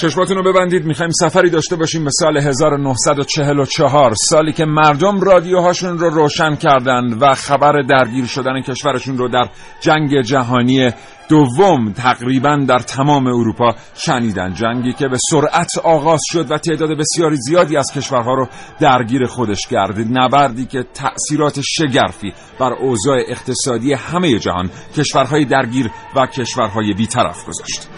[0.00, 6.10] چشماتون رو ببندید می‌خوایم سفری داشته باشیم به سال 1944 سالی که مردم رادیوهاشون رو
[6.10, 9.48] روشن کردند و خبر درگیر شدن کشورشون رو در
[9.80, 10.90] جنگ جهانی
[11.28, 14.54] دوم تقریبا در تمام اروپا شنیدن.
[14.54, 18.48] جنگی که به سرعت آغاز شد و تعداد بسیاری زیادی از کشورها رو
[18.80, 26.26] درگیر خودش گردید نبردی که تأثیرات شگرفی بر اوضاع اقتصادی همه جهان کشورهای درگیر و
[26.26, 27.88] کشورهای بیطرف گذاشت.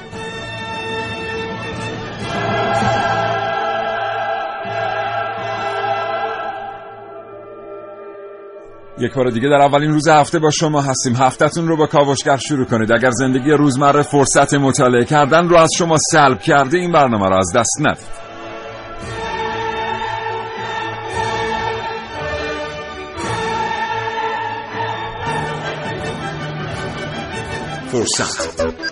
[9.03, 11.17] یک بار دیگه در اولین روز هفته با شما هستیم.
[11.17, 12.93] هفتهتون رو با کاوشگر شروع کنید.
[12.93, 17.53] اگر زندگی روزمره فرصت مطالعه کردن رو از شما سلب کرده این برنامه رو از
[17.55, 18.23] دست ندید.
[27.93, 28.92] فرصت.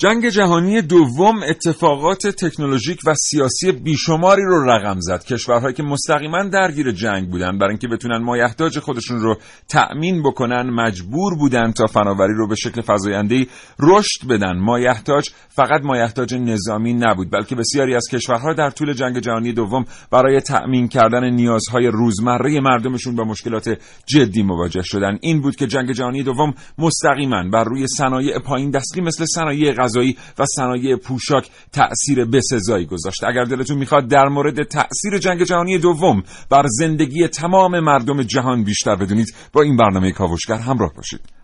[0.00, 5.24] جنگ جهانی دوم اتفاقات تکنولوژیک و سیاسی بیشماری رو رقم زد.
[5.24, 9.36] کشورهایی که مستقیما درگیر جنگ بودن برای اینکه بتونن مایحتاج خودشون رو
[9.68, 13.46] تأمین بکنن مجبور بودن تا فناوری رو به شکل فزاینده‌ای
[13.78, 14.58] رشد بدن.
[14.58, 20.40] مایحتاج فقط مایحتاج نظامی نبود بلکه بسیاری از کشورها در طول جنگ جهانی دوم برای
[20.40, 25.18] تأمین کردن نیازهای روزمره مردمشون با مشکلات جدی مواجه شدن.
[25.20, 30.16] این بود که جنگ جهانی دوم مستقیما بر روی صنایع پایین دستی مثل صنایع غذایی
[30.38, 36.22] و صنایع پوشاک تأثیر بسزایی گذاشت اگر دلتون می‌خواد در مورد تأثیر جنگ جهانی دوم
[36.50, 41.37] بر زندگی تمام مردم جهان بیشتر بدونید با این برنامه کاوشگر همراه باشید.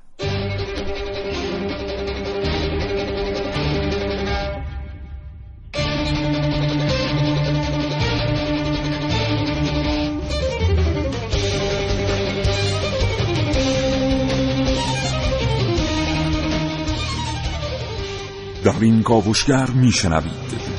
[18.81, 20.75] این کاوشگر میشنوید.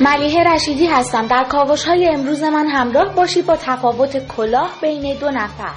[0.00, 1.26] ملیه رشیدی هستم.
[1.26, 5.72] در کاوش های امروز من همراه باشید با تفاوت کلاه بین دو نفر.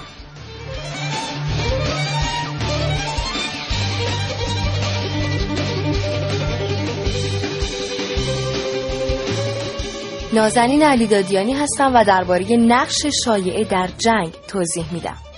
[10.32, 15.29] نازنین علیدادیانی هستم و درباره نقش شایعه در جنگ توضیح میدم.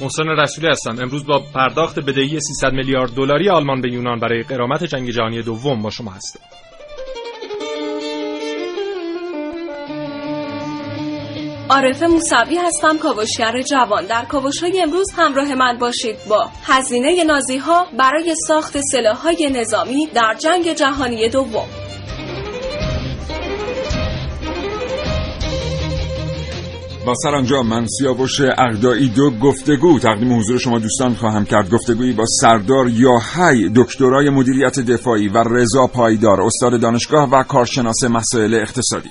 [0.00, 4.84] محسن رسولی هستم امروز با پرداخت بدهی 300 میلیارد دلاری آلمان به یونان برای قرامت
[4.84, 6.40] جنگ جهانی دوم با شما هستم
[11.70, 14.06] عارف موسوی هستم کاوشگر جوان.
[14.06, 19.50] در کاوش های امروز همراه من باشید با هزینه نازی ها برای ساخت سلاح های
[19.52, 21.87] نظامی در جنگ جهانی دوم.
[27.08, 31.70] با سرانجام من سیاوش اقدایی دو گفتگو تقدیم حضور شما دوستان خواهم کرد.
[31.70, 38.54] گفتگویی با سردار یاحی دکترای مدیریت دفاعی و رضا پایدار استاد دانشگاه و کارشناس مسائل
[38.54, 39.10] اقتصادی.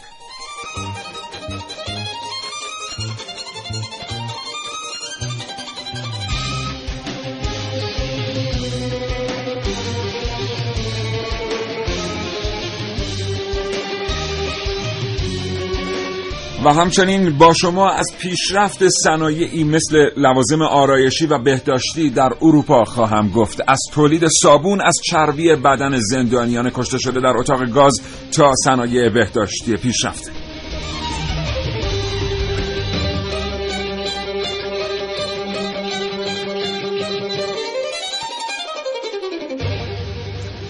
[16.67, 23.29] و همچنین با شما از پیشرفت صنایعی مثل لوازم آرایشی و بهداشتی در اروپا خواهم
[23.29, 23.61] گفت.
[23.67, 29.77] از تولید صابون از چربی بدن زندانیان کشته شده در اتاق گاز تا صنایع بهداشتی
[29.77, 30.46] پیشرفته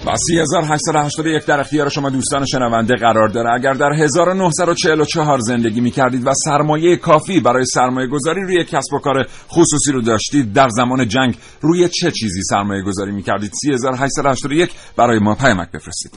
[0.08, 3.54] و 3881 در اختیار شما دوستان شنونده قرار داره.
[3.54, 9.00] اگر در 1944 زندگی می کردید و سرمایه کافی برای سرمایه گذاری روی کسب و
[9.00, 14.72] کار خصوصی رو داشتید در زمان جنگ روی چه چیزی سرمایه گذاری می کردید 3881
[14.98, 16.12] برای ما پیامک بفرستید.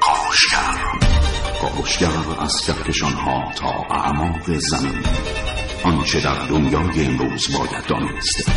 [0.00, 0.88] کاوشگر.
[2.40, 5.02] از کهکشان ها تا اعماق زمین.
[5.84, 8.50] آنچه در دنیای امروز باید دانست.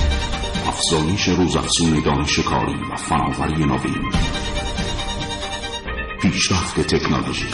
[0.68, 4.12] افزایش روزافزون دانش کاری و فناوری نوین.
[6.22, 7.48] پیشرفت تکنولوژی.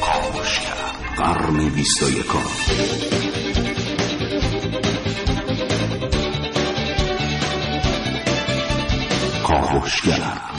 [0.00, 0.76] کاوشگر
[1.16, 2.42] قرن بیست و یکم
[9.42, 10.55] کاوشگر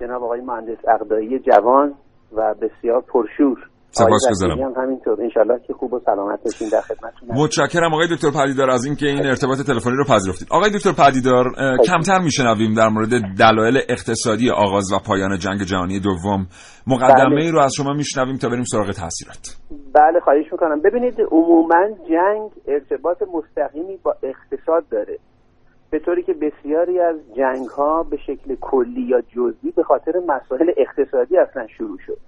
[0.00, 1.94] جناب آقای مهندس اقدایی جوان
[2.32, 3.70] و بسیار پرشور.
[3.98, 5.22] سپاسگزارم هم همینطور.
[5.22, 9.26] انشالله که خوب و سلامت باشین در خدمتتون متشکرم آقای دکتر پدیدار از اینکه این
[9.26, 10.48] ارتباط تلفنی رو پذیرفتید.
[10.50, 11.44] آقای دکتر پدیدار
[11.88, 16.46] کمتر میشنویم در مورد دلایل اقتصادی آغاز و پایان جنگ جهانی دوم.
[16.86, 17.44] مقدمه بله.
[17.44, 19.44] ای رو از شما میشنویم تا بریم سراغ تاثیرات.
[19.94, 20.82] بله خواهش می‌کنم.
[20.82, 25.18] ببینید عموما جنگ ارتباط مستقیمی با اقتصاد داره.
[25.90, 30.70] به طوری که بسیاری از جنگ ها به شکل کلی یا جزئی به خاطر مسائل
[30.76, 32.18] اقتصادی اصلا شروع شد.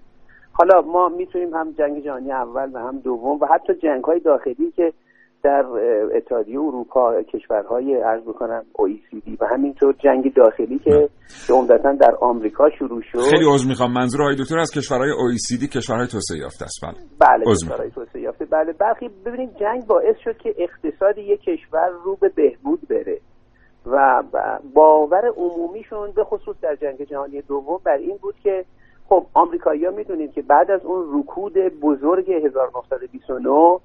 [0.59, 4.73] حالا ما می‌تونیم هم جنگ جهانی اول و هم دوم و حتی جنگ های داخلی
[4.77, 4.93] که
[5.43, 5.65] در
[6.17, 11.09] اتحادیه اروپا کشورهای عرض بکنم OECD و همینطور جنگ داخلی که
[11.53, 13.19] عمدتا در آمریکا شروع شد.
[13.19, 13.93] خیلی عذر می‌خوام.
[13.93, 16.81] منظور آقای دکتر از کشورهای OECD کشورهای توسعه یافته است.
[16.85, 16.97] بله.
[17.21, 18.45] بله کشورهای توسعه یافته.
[18.45, 23.21] بله برخی ببینید جنگ باعث شد که اقتصاد یک کشور رو به بهبود بره
[23.87, 24.23] و
[24.75, 28.65] باور عمومیشون به خصوص در جنگ جهانی دوم بر این بود که
[29.09, 33.79] خب آمریکایی‌ها می‌دونید که بعد از اون رکود بزرگ 1929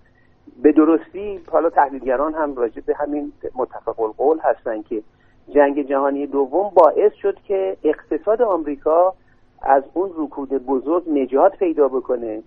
[0.63, 5.03] به درستی حالا تحلیلگران هم راجع به همین متفق القول هستن که
[5.49, 9.13] جنگ جهانی دوم باعث شد که اقتصاد آمریکا
[9.61, 12.43] از اون رکود بزرگ نجات پیدا بکنه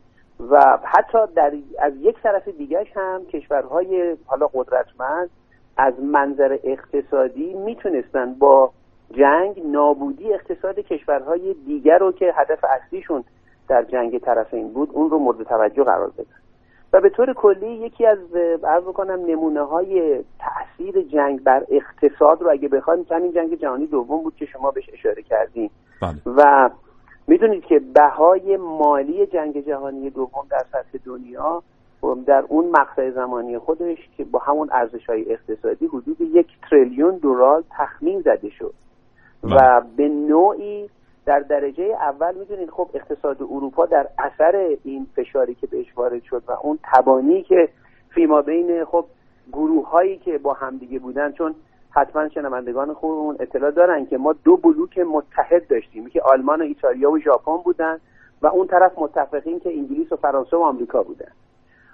[0.50, 5.30] و حتی در از یک طرف دیگرش هم کشورهای حالا قدرتمند
[5.76, 8.72] از منظر اقتصادی می‌تونستن با
[9.10, 13.24] جنگ نابودی اقتصاد کشورهای دیگر رو که هدف اصلیشون
[13.68, 16.24] در جنگ طرفین بود اون رو مورد توجه قرار بدن
[16.92, 18.18] و به طور کلی یکی از
[18.64, 24.22] عرض بکنم نمونه های تاثیر جنگ بر اقتصاد رو اگه بخوایم همین جنگ جهانی دوم
[24.22, 25.70] بود که شما بهش اشاره کردیم
[26.02, 26.16] بله.
[26.26, 26.70] و
[27.26, 31.62] می‌دونید که بهای مالی جنگ جهانی دوم در سطح دنیا
[32.26, 37.64] در اون مقطع زمانی خودش که با همون ارزش های اقتصادی حدود یک تریلیون دلار
[37.70, 38.74] تخمین زده شد.
[39.42, 40.90] و به نوعی
[41.26, 46.42] در درجه اول می‌دونید خب اقتصاد اروپا در اثر این فشاری که بهش وارد شد
[46.46, 47.68] و اون تبانی که
[48.10, 49.04] فیما بین خب
[49.52, 51.54] گروه هایی که با همدیگه بودن چون
[51.90, 57.10] حتما شنوندگان خوبمون اطلاع دارن که ما دو بلوک متحد داشتیم که آلمان و ایتالیا
[57.10, 58.00] و ژاپن بودن
[58.42, 61.32] و اون طرف متفقین که انگلیس و فرانسه و آمریکا بودن.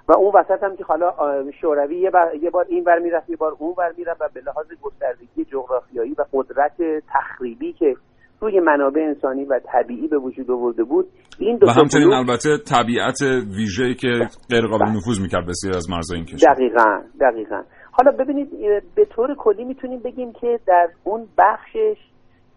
[0.09, 1.12] و اون وسط هم که حالا
[1.61, 4.40] شوروی یه بار, یه بار این ور می‌رفت یه بار اون ور می‌رفت و به
[4.40, 6.73] لحاظ گستردگی جغرافیایی و قدرت
[7.09, 7.94] تخریبی که
[8.40, 11.06] روی منابع انسانی و طبیعی به وجود آورده بود
[11.38, 13.18] این دو و همچنین بلوک- البته طبیعت
[13.56, 14.09] ویژه‌ای که
[14.50, 14.97] غیر قابل بله.
[14.97, 16.54] نفوذ می‌کرد بسیار از مرزهای این کشور.
[16.54, 17.62] دقیقا دقیقا.
[17.92, 18.49] حالا ببینید
[18.94, 21.97] به طور کلی می‌تونیم بگیم که در اون بخشش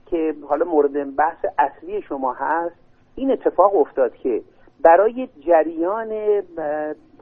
[0.05, 2.75] که حالا مورد بحث اصلی شما هست
[3.15, 4.41] این اتفاق افتاد که
[4.83, 6.09] برای جریان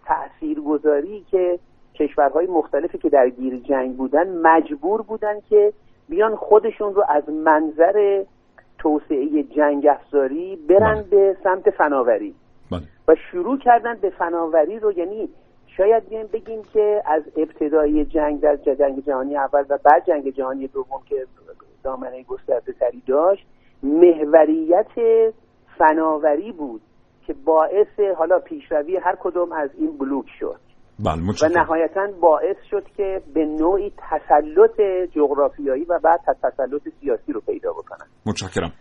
[0.05, 1.59] تاثیرگذاری که
[1.95, 5.73] کشورهای مختلفی که درگیر جنگ بودن مجبور بودن که
[6.09, 8.23] بیان خودشون رو از منظر
[8.77, 11.03] توسعه جنگ افزاری برن بله.
[11.03, 12.35] به سمت فناوری
[12.71, 12.81] بله.
[13.07, 15.29] و شروع کردن به فناوری رو یعنی
[15.77, 20.67] شاید بیایم بگیم که از ابتدای جنگ در جنگ جهانی اول و بعد جنگ جهانی
[20.67, 21.15] دوم که
[21.83, 23.45] دامنه گسترده تری داشت
[23.83, 24.91] محوریت
[25.77, 26.81] فناوری بود
[27.27, 30.59] که باعث حالا پیشروی هر کدوم از این بلوک شد.
[31.05, 31.51] و متشکرم.
[31.61, 34.81] نهایتا باعث شد که به نوعی تسلط
[35.15, 38.07] جغرافیایی و بعد تسلط سیاسی رو پیدا بکنن.
[38.25, 38.73] متشکرم.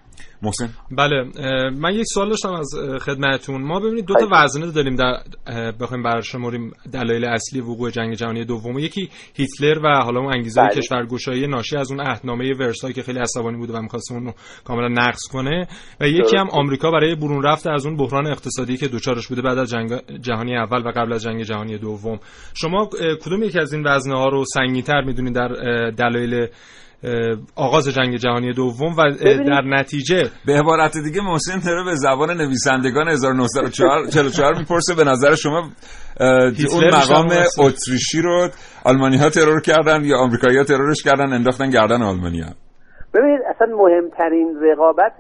[0.43, 1.25] محسن؟ بله
[1.71, 3.63] من یک سوال داشتم از خدمتتون.
[3.63, 5.15] ما ببینید دو تا وزنه داریم در
[5.81, 8.79] بخوایم برشمریم دلایل اصلی وقوع جنگ جهانی دوم.
[8.79, 10.71] یکی هیتلر و حالا اون انگیزه بله.
[10.71, 14.33] کشورگشایی ناشی از اون عهدنامه ورسای که خیلی عصبانی بوده و می‌خواست اون رو
[14.65, 15.67] کاملا نقض کنه.
[16.01, 16.37] و یکی.
[16.37, 19.91] هم آمریکا برای برون رفت از اون بحران اقتصادی که دوچارش بوده بعد از جنگ
[20.21, 22.02] جهانی اول و قبل از جنگ جهانی دوم.
[22.55, 22.89] شما اه،
[23.25, 25.49] کدوم یکی از این وزنه ها رو سنگین‌تر می‌دونید در
[25.91, 26.49] دلایل
[27.57, 29.03] آغاز جنگ جهانی دوم و
[29.47, 35.71] در نتیجه؟ به عبارت دیگه محسن داره به زبان نویسندگان 1944 می‌پرسه به نظر شما
[36.73, 37.29] اون مقام.
[37.59, 38.49] اتریشی رو
[38.85, 42.47] آلمانی ها ترور کردن یا آمریکایی ها ترورش کردن انداختن گردن آلمانیا
[43.15, 45.17] ببینید اصلا مهمترین رقابت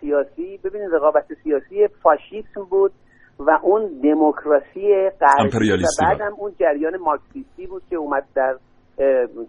[0.00, 2.92] سیاسی ببینید رقابت سیاسی فاشیسم بود.
[3.46, 5.86] و اون دموکراسی غربی و.
[6.02, 8.56] بعدم اون جریان مارکسیستی بود که اومد در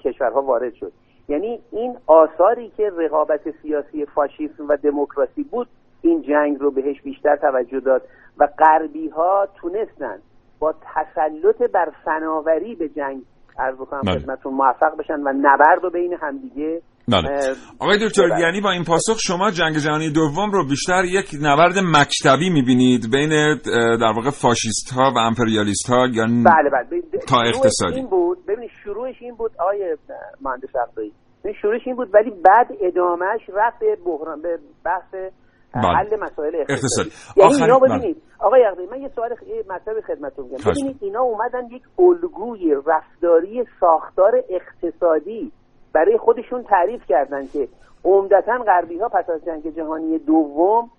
[0.04, 0.92] کشورها وارد شد
[1.28, 5.68] یعنی این آثاری که رقابت سیاسی فاشیسم و دموکراسی بود
[6.02, 8.02] این جنگ رو بهش بیشتر توجه داد
[8.40, 10.20] و غربی ها تونستن
[10.60, 13.24] با تسلط بر فناوری به جنگ
[13.60, 14.20] عرض بکنم بله.
[14.20, 18.24] خدمتتون موفق بشن و نبرد رو بین همدیگه بله اه، آقای دکتر.
[18.40, 23.30] یعنی با این پاسخ شما جنگ جهانی دوم رو بیشتر یک نبرد مکتبی می‌بینید بین
[24.02, 27.96] در واقع فاشیست ها و امپریالیست ها یا بله بله تا اقتصادی.
[27.96, 29.98] این بود ببینید شروعش این بود آیه
[30.42, 31.14] مهندس ببینید
[31.62, 35.14] شروعش این بود ولی بعد ادامهش رفت به بحران به بحث
[35.76, 35.84] بله.
[35.98, 37.10] حل مسائل اقتصادی اقتصادی.
[37.38, 37.98] یعنی اینا بله.
[37.98, 41.84] ببینید آقای عقدایی من یه سوال خ- یه مطلب خدمتتون میگم ببینید اینا اومدن یک
[42.00, 45.52] الگوی رفتاری ساختار اقتصادی
[45.94, 47.68] برای خودشون تعریف کردن که
[48.06, 50.90] عمدتا غربی ها پس از جنگ جهانی دوم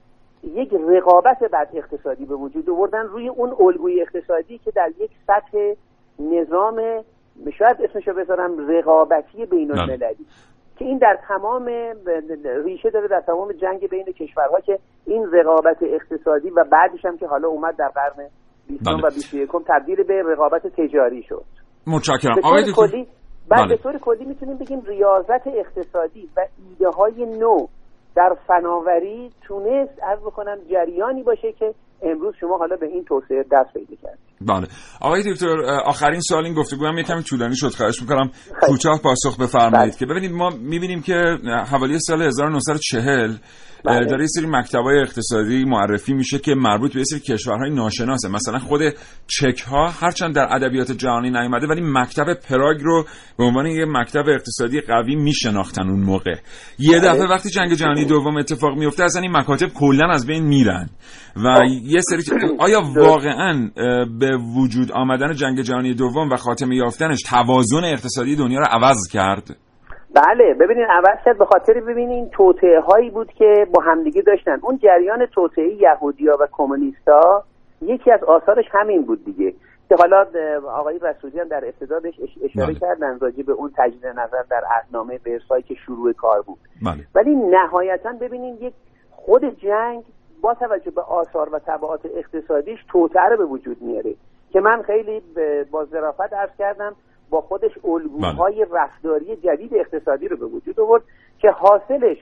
[0.43, 5.59] یک رقابت بد اقتصادی به وجود آوردن روی اون الگوی اقتصادی که در یک سطح
[6.19, 7.05] نظام
[7.59, 10.27] شاید اسمشو بذارم رقابتی بین المللی
[10.79, 11.67] که این در تمام
[12.65, 17.27] ریشه داره در تمام جنگ بین کشورها که این رقابت اقتصادی و بعدش هم که
[17.27, 18.29] حالا اومد در قرن
[18.69, 18.97] 20 بله.
[18.97, 21.45] و 21 تبدیل به رقابت تجاری شد.
[21.87, 22.39] متشکرم.
[22.45, 23.07] آقای دکتر.
[23.49, 23.77] بعد بله.
[23.77, 27.67] به طور کلی می‌تونیم بگیم ریاضت اقتصادی و ایده های نو
[28.15, 33.73] در فناوری تونست از بکنم جریانی باشه که امروز شما حالا به این توسعه دست
[33.73, 34.67] پیدا کرد بله.
[35.01, 38.31] آقای دکتر آخرین سوال این گفتگو هم یکم طولانی شد خواهش می‌کنم.
[38.61, 39.99] کوتاه پاسخ بفرمایید بله.
[39.99, 41.39] که ببینید ما می‌بینیم که
[41.71, 43.37] حوالی سال 1940
[43.85, 44.07] بله.
[44.07, 48.29] داره یه سری مکتبای اقتصادی معرفی میشه که مربوط به یه سری کشورهای ناشناسه.
[48.29, 48.81] مثلا خود
[49.27, 53.05] چک ها هرچند در ادبیات جهانی نیومده ولی مکتب پراگ رو
[53.39, 56.35] به عنوان یه مکتب اقتصادی قوی میشناختن اون موقع.
[56.79, 57.09] یه بله.
[57.09, 60.89] دفعه وقتی جنگ جهانی دوم اتفاق میفته اصلا این مکاتب کلا از بین میرن.
[61.37, 62.23] و یه سری
[62.59, 64.05] آیا واقعا اه،
[64.37, 69.57] به وجود آمدن جنگ جهانی دوم و خاتمه یافتنش توازن اقتصادی دنیا رو عوض کرد.
[70.15, 74.59] بله ببینید عوض کرد به خاطر ببینید توطعه هایی بود که با همدیگه داشتن.
[74.63, 77.45] اون جریان توطعه یهودیا و کمونیستا
[77.83, 79.55] یکی از آثارش همین بود دیگه.
[79.89, 80.27] که حالا
[80.69, 82.15] آقای رسولی هم در ابتدا بهش
[82.45, 82.81] اشاره بله.
[82.81, 86.59] کردن راجع به اون تجدید نظر در عهدنامه ورسای که شروع کار بود.
[86.83, 87.05] بله.
[87.15, 88.75] ولی نهایتا ببینید یک
[89.11, 90.03] خود جنگ
[90.45, 94.15] با توجه به آثار و تبعات اقتصادیش رو به وجود میاره.
[94.53, 95.23] که من خیلی
[95.71, 96.97] با ظرافت عرض کردم
[97.31, 101.03] با خودش الگوهای رفتاری جدید اقتصادی رو به وجود آورد
[101.39, 102.19] که حاصلش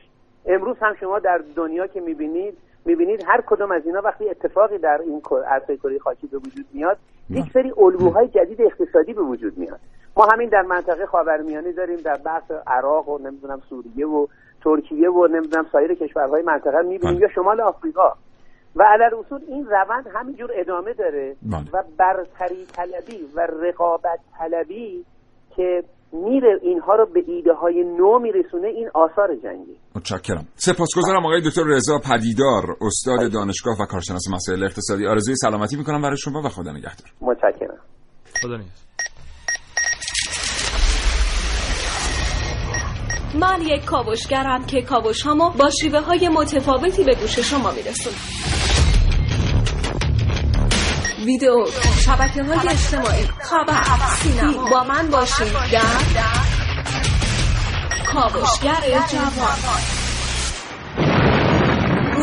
[0.46, 5.00] امروز هم شما در دنیا که می‌بینید می‌بینید هر کدوم از اینا وقتی اتفاقی در
[5.00, 6.98] این عرصه کره خاکی به وجود میاد
[7.30, 9.80] یک سری الگوهای جدید اقتصادی به وجود میاد.
[10.16, 14.26] ما همین در منطقه خاورمیانه داریم در بحث عراق و نمی‌دونم سوریه و
[14.64, 17.14] ترکیه و نمی‌دونم سایر کشورهای منطقه می‌بینیم.
[17.14, 17.22] بله.
[17.22, 18.12] یا شمال آفریقا.
[18.76, 21.36] و علل اصول این روند همینجور ادامه داره.
[21.42, 21.64] بله.
[21.72, 25.04] و برتری طلبی و رقابت طلبی
[25.56, 29.76] که میره اینها رو به ایده های نو میرسونه این آثار جنگی.
[29.96, 30.46] متشکرم.
[30.54, 35.06] سپاسگزارم آقای دکتر رضا پدیدار استاد دانشگاه و کارشناس مسائل اقتصادی.
[35.06, 37.08] آرزوی سلامتی می‌کنم برای شما و خدا نگهدار.
[37.20, 37.78] متشکرم.
[38.42, 38.91] خدا نگهدار.
[43.34, 48.16] من یک کاوشگرم که کاوش هامو با شیوه های متفاوتی به گوش شما میرسونم.
[51.24, 51.66] ویدیو
[52.04, 53.82] شبکه های اجتماعی خبر
[54.22, 55.52] سینما با من باشید.
[55.72, 55.80] در
[58.12, 60.01] کاوشگر جوان.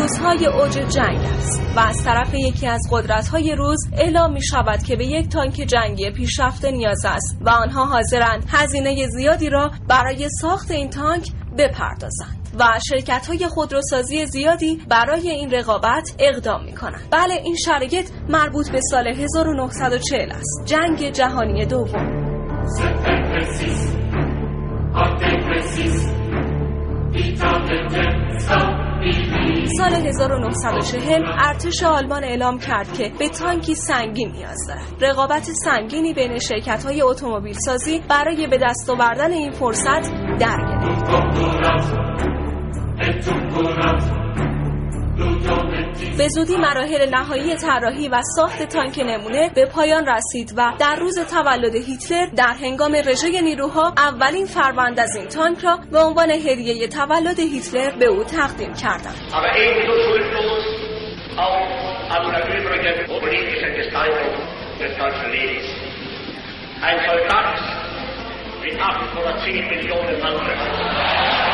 [0.10, 4.96] روزهای اوج جنگ است و از طرف یکی از قدرت‌های روز اعلام می شود که
[4.96, 10.72] به یک تانک جنگی پیشرفته نیاز است و آنها حاضرند هزینه زیادی را برای ساخت
[10.72, 17.08] این تانک بپردازند و شرکت های خودروسازی زیادی برای این رقابت اقدام می کنند.
[17.12, 20.64] بله این شرایط مربوط به سال 1940 است.
[20.66, 22.20] جنگ جهانی دوم.
[29.78, 35.04] سال 1940 ارتش آلمان اعلام کرد که به تانکی سنگین نیاز دارد.
[35.04, 41.10] رقابت سنگینی بین شرکت های اتومبیل سازی برای به دست آوردن این فرصت در گرفت.
[46.18, 51.20] به زودی مراحل نهایی طراحی و ساخت تانک نمونه به پایان رسید و در روز
[51.20, 56.88] تولد هیتلر در هنگام رژه نیروها اولین فروند از این تانک را به عنوان هدیه
[56.88, 59.16] تولد هیتلر به او تقدیم کردند.
[66.82, 67.60] Ein Soldat
[68.62, 71.49] mit 8,10 Millionen Mann.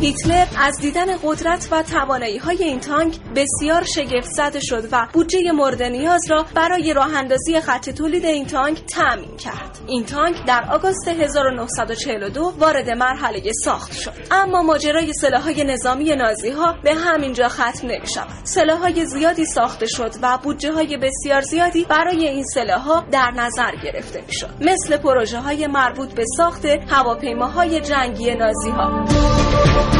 [0.00, 5.52] هیتلر از دیدن قدرت و توانایی های این تانک بسیار شگفت زده شد و بودجه
[5.52, 9.78] مورد نیاز را برای راه اندازی خط تولید این تانک تأمین کرد.
[9.86, 14.12] این تانک در آگوست 1942 وارد مرحله ساخت شد.
[14.30, 18.44] اما ماجرای سلاح‌های نظامی نازی ها به همین جا ختم نمی شود.
[18.44, 24.24] سلاح‌های زیادی ساخته شد و بودجه های بسیار زیادی برای این سلاح‌ها در نظر گرفته
[24.26, 24.50] می شد.
[24.60, 29.95] مثل پروژه های مربوط به ساخت هواپیماهای جنگی نازی ها.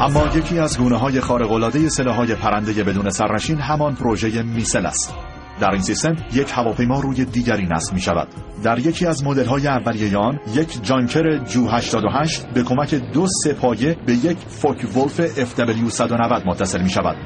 [0.00, 5.14] اما یکی از گونه های خارق‌العاده سلاح‌های پرنده بدون سرنشین همان پروژه میسل است.
[5.60, 8.28] در این سیستم یک هواپیما روی دیگری نصب می شود.
[8.64, 13.96] در یکی از مدل های اولیه آن یک جانکر جو 88 به کمک دو سپایه
[14.06, 15.20] به یک فوک ولف
[15.54, 17.16] FW 190 متصل می شود.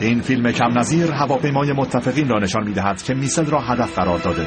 [0.00, 4.18] این فیلم کم نظیر هواپیمای متفقین را نشان می دهد که میسل را هدف قرار
[4.18, 4.46] داده.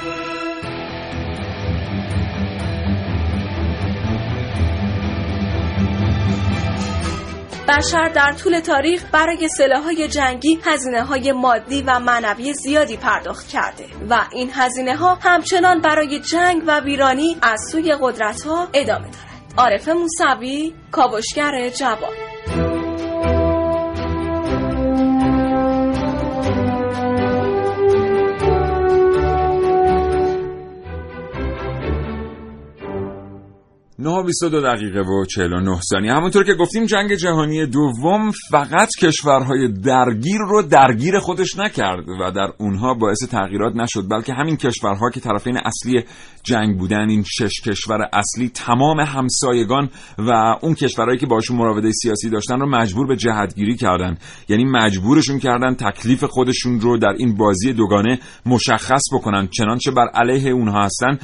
[7.67, 13.85] بشر در طول تاریخ برای سلاحهای جنگی هزینه های مادی و معنوی زیادی پرداخت کرده
[14.09, 19.17] و این هزینه ها همچنان برای جنگ و ویرانی از سوی قدرت ها ادامه دارد.
[19.57, 22.13] عارف موسوی کاوشگر جوان.
[34.03, 36.13] نه 22 دقیقه و 49 ثانیه.
[36.13, 42.53] همونطور که گفتیم جنگ جهانی دوم فقط کشورهای درگیر رو درگیر خودش نکرد و در
[42.57, 46.03] اونها باعث تغییرات نشد بلکه همین کشورها که طرفین اصلی
[46.43, 52.29] جنگ بودن این شش کشور اصلی تمام همسایگان و اون کشورهایی که باشون مراوده سیاسی
[52.29, 54.17] داشتن رو مجبور به جهتگیری کردن.
[54.49, 59.47] یعنی مجبورشون کردن تکلیف خودشون رو در این بازی دوگانه مشخص بکنن.
[59.47, 61.19] چنانچه بر علیه اونها هستن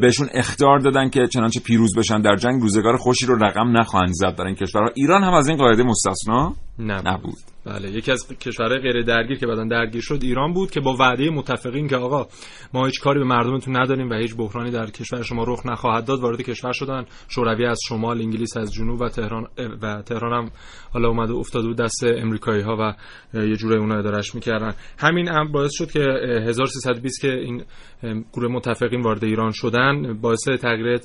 [0.00, 2.13] بهشون اختار دادن که چنانچه پیروز بشن.
[2.22, 4.90] در جنگ روزگار خوشی رو رقم نخواهند زد در این کشورها.
[4.94, 7.53] ایران هم از این قاعده مستثنا نبود.
[7.66, 11.30] بله یکی از کشورهای غیر درگیر که بعدا درگیر شد ایران بود که با وعده
[11.30, 12.26] متفقین که آقا
[12.74, 16.20] ما هیچ کاری به مردمتون نداریم و هیچ بحرانی در کشور شما رخ نخواهد داد
[16.20, 17.04] وارد کشور شدن.
[17.28, 19.46] شوروی از شمال انگلیس از جنوب و تهران
[19.82, 20.50] و تهران هم
[20.92, 22.94] حالا اومده افتاده بود دست امریکایی ها و
[23.38, 24.74] یه جوری اونها ادارش می‌کردن.
[24.98, 26.00] همین هم باعث شد که
[26.46, 27.64] 1320 که این
[28.32, 30.96] گروه متفقین وارد ایران شدن باعث تغییر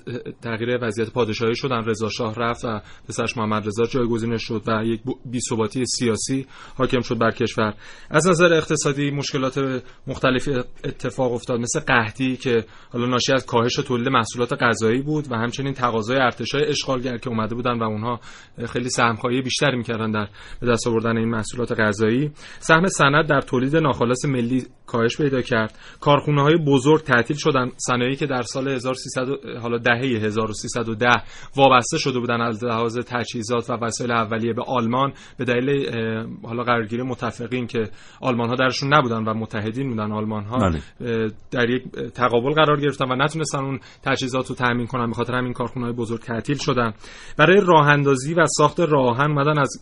[0.41, 1.84] تغییر وضعیت پادشاهی شدن.
[1.86, 6.45] رضا شاه رفت و پسرش محمد رضا جایگزینش شد و یک بی‌ثباتی سیاسی
[6.77, 7.73] حاکم شد بر کشور.
[8.09, 10.51] از نظر اقتصادی مشکلات مختلفی
[10.83, 11.59] اتفاق افتاد.
[11.59, 16.65] مثل قحطی که حالا ناشی از کاهش تولید محصولات غذایی بود و همچنین تقاضای ارتشای
[16.65, 18.19] اشغالگر که اومده بودن و اونها
[18.67, 20.27] خیلی سهمخواهی بیشتری می‌کردن در
[20.62, 22.31] به دست آوردن این محصولات غذایی.
[22.59, 25.78] سهم صنعت در تولید ناخالص ملی کاهش پیدا کرد.
[25.99, 27.71] کارخونه های بزرگ تعطیل شدن.
[27.78, 29.28] صنایعی که در سال 1300
[29.62, 31.08] حالا دهه 1310
[31.56, 35.89] وابسته شده بودن از لحاظ تجهیزات و وسایل اولیه به آلمان به دلیل
[36.43, 37.89] حالا قرارگیری متفقین که
[38.21, 40.82] آلمان ها درشون نبودن و متحدین بودن آلمان ها بله.
[41.52, 45.08] در یک تقابل قرار گرفتن و نتونستن اون تجهیزات رو تامین کنن.
[45.08, 46.93] به خاطر همین کارخونه های بزرگ تعطیل شدن.
[47.38, 49.82] برای راه اندازی و ساخت راهن اومدن از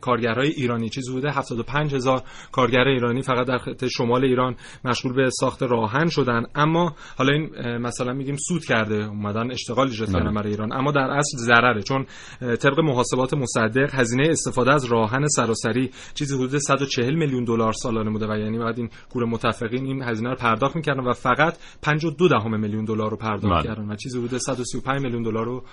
[0.00, 0.88] کارگرهای ایرانی.
[0.88, 4.45] چیزی بوده؟ 75 هزار کارگر ایرانی فقط در خط شمال ایران
[4.84, 6.42] مشغول به ساخت راهن شدن.
[6.54, 10.72] اما حالا این مثلا میگیم سود کرده اومدن اشتغال ایجاد کردن برای ایران.
[10.72, 12.06] اما در اصل ضرره چون
[12.40, 18.26] طبق محاسبات مصدق هزینه استفاده از راهن سراسری چیزی حدود 140 میلیون دلار سالانه بوده
[18.26, 22.60] و یعنی بعد این گروه متفقین این هزینه رو پرداخت می‌کردن و فقط 52 دهم
[22.60, 25.64] میلیون دلار رو پرداخت کردن و چیزی حدود 135 میلیون دلار رو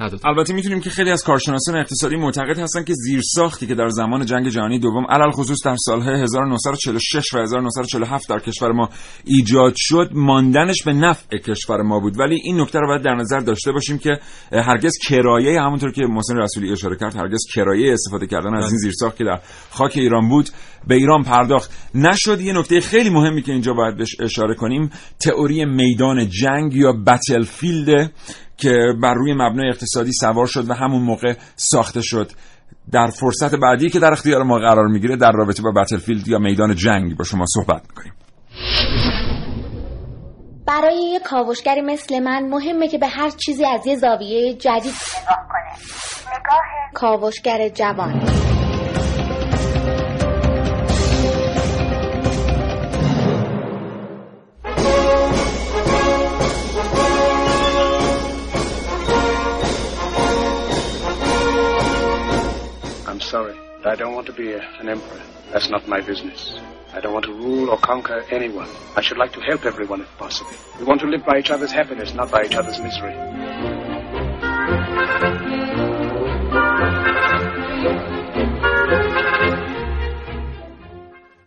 [0.00, 4.26] نداد البته می‌تونیم که خیلی از کارشناسان اقتصادی معتقد هستن که زیرساختی که در زمان
[4.26, 8.88] جنگ جهانی دوم علل خصوص در سالهای 1946 و 1947 در کشور ما
[9.24, 12.20] ایجاد شد ماندنش به نفع کشور ما بود.
[12.20, 14.20] ولی این نکته رو باید در نظر داشته باشیم که
[14.52, 19.16] هرگز کرایه همونطور که محسن رسولی اشاره کرد هرگز کرایه استفاده کردن از این زیرساخت
[19.16, 20.48] که در خاک ایران بود
[20.86, 22.40] به ایران پرداخت نشد.
[22.40, 27.42] یه نکته خیلی مهمی که اینجا باید بهش اشاره کنیم تئوری میدان جنگ یا بتل
[27.42, 28.12] فیلد
[28.56, 32.30] که بر روی مبنای اقتصادی سوار شد و همون موقع ساخته شد.
[32.92, 36.74] در فرصت بعدی که در اختیار ما قرار می‌گیره در رابطه با بتلفیلد یا میدان
[36.74, 38.12] جنگ با شما صحبت می‌کنیم.
[40.66, 45.48] برای یه کاوشگری مثل من مهمه که به هر چیزی از یه زاویه جدید نگاه
[45.48, 45.72] کنه.
[46.38, 48.51] نگاه کاوشگر جوان.
[63.32, 63.56] Sorry.
[63.92, 65.22] I don't want to be a, an emperor.
[65.52, 66.40] That's not my business.
[66.96, 68.70] I don't want to rule or conquer anyone.
[68.98, 70.56] I should like to help everyone if possible.
[70.78, 73.14] We want to live by each other's happiness, not by each other's misery.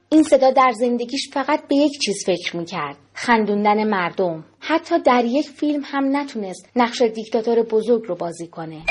[0.10, 5.50] این صدا در زندگیش فقط به یک چیز فکر می‌کرد خندوندن مردم حتی در یک
[5.50, 8.82] فیلم هم نتونست نقش دیکتاتور بزرگ رو بازی کنه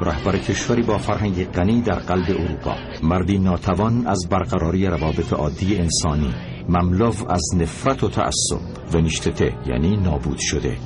[0.00, 2.76] رهبر کشوری با فرهنگ غنی در قلب اروپا.
[3.02, 6.34] مردی ناتوان از برقراری روابط عادی انسانی.
[6.68, 8.60] مملو از نفرت و تعصب.
[8.94, 10.76] و نیشتته یعنی نابود شده.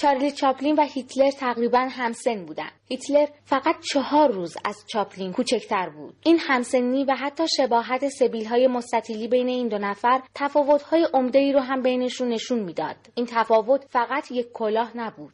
[0.00, 2.70] چارلی چاپلین و هیتلر تقریبا همسن بودن.
[2.88, 6.14] هیتلر فقط چهار روز از چاپلین کوچکتر بود.
[6.24, 11.38] این همسنی و حتی شباهت سبیل های مستطیلی بین این دو نفر تفاوت های عمده
[11.38, 12.96] ای رو هم بینشون نشون می‌داد.
[13.14, 15.32] این تفاوت فقط یک کلاه نبود.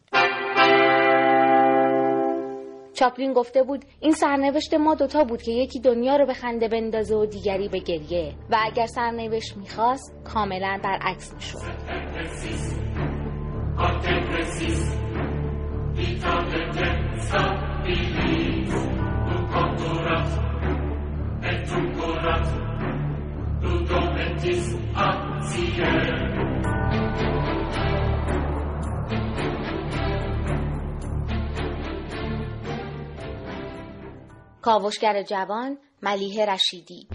[2.95, 7.15] چاپلین گفته بود این سرنوشت ما دوتا بود که یکی دنیا رو به خنده بندازه
[7.15, 11.59] و دیگری به گریه و اگر سرنوشت می‌خواست کاملا برعکس می‌شد
[34.65, 37.09] کاوشگر جوان ملیه رشیدی.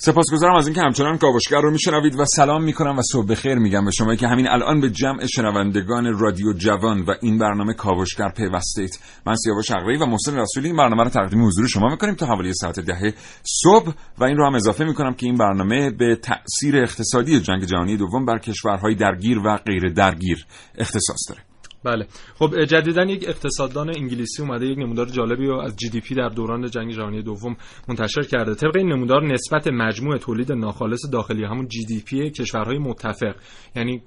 [0.00, 3.90] سپاسگزارم از اینکه همچنان کاوشگر رو میشنوید و سلام می‌کنم و صبح بخیر میگم به
[3.90, 8.98] شما که همین الان به جمع شنوندگان رادیو جوان و این برنامه کاوشگر پیوستید.
[9.26, 12.52] من سیاوش شقری و محسن رسولی این برنامه رو تقدیم حضور شما می‌کنیم تا حوالی
[12.54, 13.14] ساعت ده
[13.62, 17.96] صبح و این رو هم اضافه می‌کنم که این برنامه به تاثیر اقتصادی جنگ جهانی
[17.96, 20.46] دوم بر کشورهای درگیر و غیر درگیر
[20.78, 21.47] اختصاص داره.
[21.84, 22.06] بله.
[22.34, 26.28] خب جدیدا یک اقتصاددان انگلیسی اومده یک نمودار جالبی رو از جی دی پی در
[26.28, 27.56] دوران جنگ جهانی دوم
[27.88, 28.54] منتشر کرده.
[28.54, 33.34] طبق این نمودار نسبت مجموع تولید ناخالص داخلی همون جی دی پی کشورهای متفق.
[33.76, 34.02] یعنی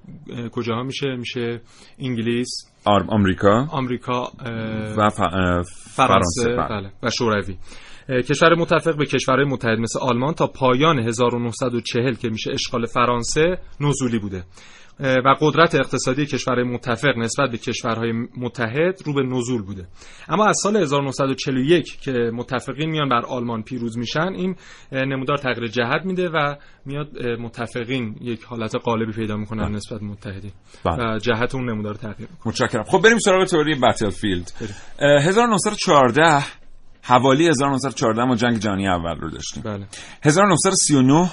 [0.52, 1.62] کجاها میشه؟ میشه
[2.00, 2.50] انگلیس
[2.86, 3.68] آمریکا.
[3.72, 4.32] آمریکا
[4.98, 5.10] و
[5.96, 6.56] فرانسه.
[6.70, 6.92] بله.
[7.04, 7.58] و شوروی.
[8.10, 14.20] کشور متفق به کشورهای متحد مثل آلمان تا پایان 1940 که میشه اشغال فرانسه نزولی
[14.20, 14.44] بوده.
[15.00, 19.88] و قدرت اقتصادی کشورهای متفق نسبت به کشورهای متحد رو به نزول بوده.
[20.30, 24.56] اما از سال 1941 که متفقین میان بر آلمان پیروز میشن این
[24.92, 29.76] نمودار تغییر جهت میده و میاد متفقین یک حالت قالبی پیدا می‌کنن بله.
[29.76, 30.52] نسبت متحدین.
[30.86, 31.16] بله.
[31.16, 32.84] و جهت اون نمودار تغییر متشکرم.
[32.84, 34.52] خب بریم سراغ تئوری بتلفیلد
[35.00, 36.44] 1914
[37.04, 39.64] حوالی 1914 ما جنگ جهانی اول رو داشتیم.
[39.64, 39.86] بله.
[40.24, 41.30] 1939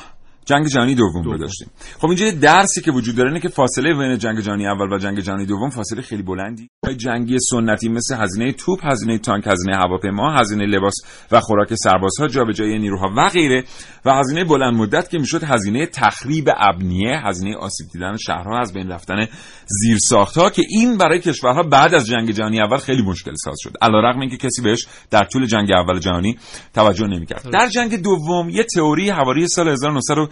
[0.48, 1.68] جنگ جهانی دوم رو داشتیم.
[1.98, 5.20] خب اینجا درسی که وجود داره اینه که فاصله بین جنگ جهانی اول و جنگ
[5.20, 6.68] جهانی دوم فاصله خیلی بلندی.
[6.96, 10.94] جنگی سنتی مثل هزینه توپ هزینه تانک هزینه هواپیما هزینه لباس
[11.32, 13.64] و خوراک سربازها جابجایی نیروها و غیره
[14.04, 18.88] و هزینه بلند مدت که می‌شد هزینه تخریب ابنیه هزینه آسیب دیدن شهرها از بین
[18.88, 19.26] رفتن
[19.66, 23.72] زیرساختها که این برای کشورها بعد از جنگ جهانی اول خیلی مشکل ساز شد.
[23.82, 26.38] علیرغم اینکه کسی بهش در طول جنگ اول جهانی
[26.74, 27.50] توجه نمی‌کرد.
[27.52, 30.28] در جنگ دوم یه تئوری حوالی سال 1900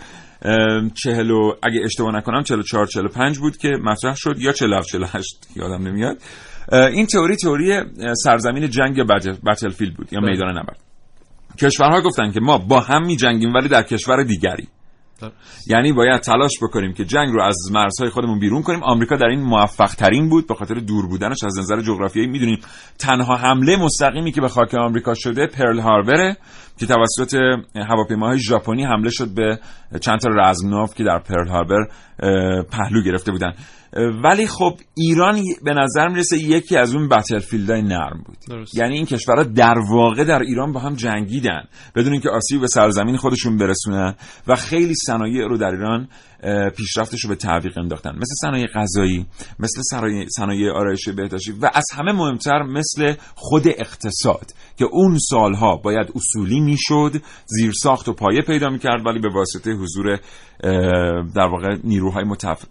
[0.95, 5.89] چهل و اگه اشتباه نکنم 44 45 بود که مطرح شد یا 47 48 یادم
[5.89, 6.19] نمیاد.
[6.73, 7.81] این تئوری تئوری
[8.25, 9.03] سرزمین جنگ
[9.47, 10.79] بتلفیلد بود یا میدان نبرد.
[11.59, 14.69] کشورها گفتن که ما با هم می جنگیم ولی در کشور دیگری.
[15.67, 18.83] یعنی باید تلاش بکنیم که جنگ رو از مرزهای خودمون بیرون کنیم.
[18.83, 21.45] آمریکا در این موفق ترین بود به خاطر دور بودنش.
[21.45, 22.59] از نظر جغرافیایی می‌دونیم
[22.99, 26.37] تنها حمله مستقیمی که به خاک آمریکا شده پرل هاربره
[26.79, 27.35] که توسط
[27.75, 29.59] هواپیماهای ژاپنی حمله شد به
[30.01, 31.89] چند تا رزمناف که در پرل هاربر
[32.71, 33.53] پهلو گرفته بودن.
[34.25, 38.75] ولی خب ایران به نظر می‌رسه یکی از اون بتلفیلدهای نرم بود درست.
[38.75, 41.63] یعنی این کشورها در واقع در ایران با هم جنگیدن
[41.95, 44.15] بدون اینکه آسیب به سرزمین خودشون برسونن
[44.47, 46.09] و خیلی صنایع رو در ایران
[46.77, 48.11] پیشرفتش رو به تعویق انداختن.
[48.11, 49.27] مثل صنایع غذایی
[49.59, 49.81] مثل
[50.37, 54.47] صنایع آرایش بهداشتی و از همه مهمتر مثل خود اقتصاد
[54.79, 57.13] که اون سالها باید اصولی می‌شد
[57.47, 60.19] زیر ساخت و پایه پیدا می‌کرد ولی به واسطه حضور
[61.35, 62.25] در واقع نیروهای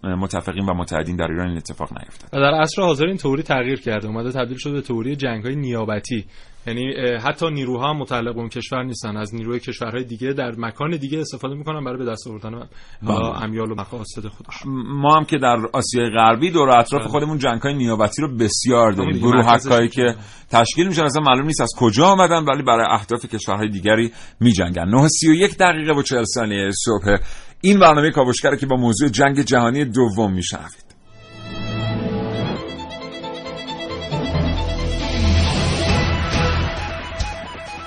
[0.04, 2.30] متفقین و متحدین در ایران این اتفاق نیفتاد.
[2.32, 6.24] در عصر حاضر این توری تغییر کرده اومده تبدیل شده به توری جنگ های نیابتی.
[6.66, 9.16] یعنی حتی نیروها هم متعلق به اون کشور نیستن.
[9.16, 12.68] از نیروی کشورهای دیگه در مکان دیگه استفاده می‌کنن برای به دست آوردن
[13.02, 13.42] بله.
[13.42, 14.62] امیال و مقاصد خودش.
[14.86, 17.10] ما هم که در آسیای غربی دور اطراف بله.
[17.10, 19.18] خودمون های نیابتی رو بسیار داریم.
[19.18, 20.14] گروه که
[20.50, 25.08] تشکیل میشن اصلا معلوم نیست از کجا آمدن ولی برای اهداف کشورهای دیگری میجنگن.
[25.48, 27.16] 9:31 دقیقه و 40 ثانیه صبح.
[27.60, 30.85] این برنامه کاوشگر که با موضوع جنگ جهانی دوم میشنوید.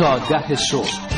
[0.00, 1.09] تا ده صبح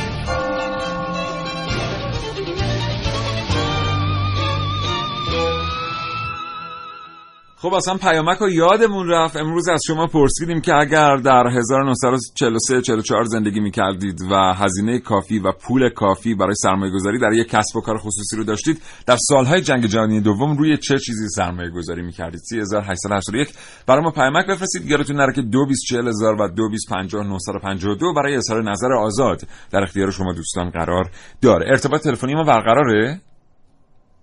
[7.63, 9.37] خب اصلا پیامک رو یادمون رفت.
[9.37, 15.53] امروز از شما پرسیدیم که اگر در 1943 44 زندگی می‌کردید و هزینه کافی و
[15.53, 19.61] پول کافی برای سرمایه گذاری در یک کسب و کار خصوصی رو داشتید در سالهای
[19.61, 23.49] جنگ جهانی دوم روی چه چیزی سرمایه گذاری می‌کردید 3881
[23.87, 24.91] برای ما پیامک بفرستید.
[24.91, 31.11] یادتون نره که 224000 و 225952 برای اظهار نظر آزاد در اختیار شما دوستان قرار
[31.43, 31.67] داره.
[31.71, 33.21] ارتباط تلفنی ما برقراره؟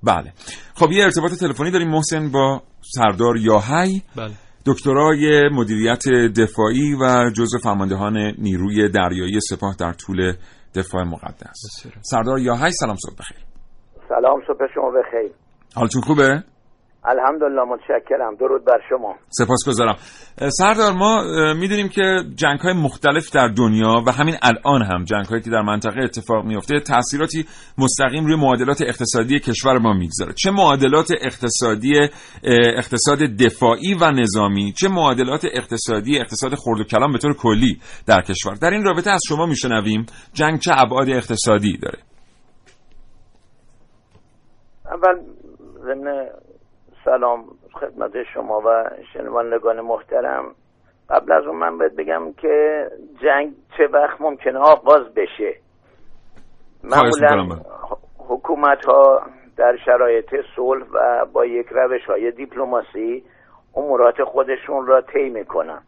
[0.03, 0.33] بله.
[0.75, 4.03] خب یه ارتباط تلفنی داریم محسن با سردار یاهی.
[4.15, 4.31] بله.
[4.65, 6.03] دکترای مدیریت
[6.37, 10.33] دفاعی و جزء فرماندهان نیروی دریایی سپاه در طول
[10.75, 11.57] دفاع مقدس.
[12.01, 13.37] سردار یاهی سلام صبح بخیر.
[14.09, 15.31] سلام صبح شما بخیر.
[15.75, 16.43] حالتون خوبه؟
[17.05, 18.35] الحمدلله متشکرم.
[18.35, 19.15] درود بر شما.
[19.29, 19.95] سپاسگزارم
[20.49, 22.01] سردار ما می‌دونیم که
[22.35, 26.45] جنگ های مختلف در دنیا و همین الان هم جنگ هایی که در منطقه اتفاق
[26.45, 27.45] میفته تاثیراتی
[27.77, 30.33] مستقیم روی معادلات اقتصادی کشور ما می‌گذاره.
[30.33, 32.09] چه معادلات اقتصادی
[32.77, 38.21] اقتصاد دفاعی و نظامی چه معادلات اقتصادی اقتصاد خرد و کلام به طور کلی در
[38.21, 38.55] کشور.
[38.55, 41.99] در این رابطه از شما میشنویم جنگ چه ابعاد اقتصادی داره.
[44.85, 45.19] اول
[45.83, 46.27] ضمن
[47.09, 50.55] سلام خدمت شما و شنوندگان محترم.
[51.09, 52.85] قبل از اون من باید بگم که
[53.21, 55.55] جنگ چه وقت ممکنه آغاز بشه.
[56.83, 57.59] معمولا
[58.17, 59.21] حکومت ها
[59.57, 63.23] در شرایط صلح و با یک روش های دیپلماسی
[63.75, 65.81] امورات خودشون را طی می‌کنن.